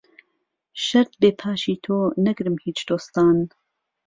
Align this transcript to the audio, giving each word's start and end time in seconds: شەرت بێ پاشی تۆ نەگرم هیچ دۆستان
شەرت 0.85 1.11
بێ 1.21 1.29
پاشی 1.41 1.75
تۆ 1.83 1.97
نەگرم 2.25 2.55
هیچ 2.65 2.79
دۆستان 2.89 3.37